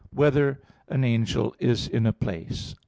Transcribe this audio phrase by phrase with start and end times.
[0.09, 2.73] 1] Whether an Angel Is in a Place?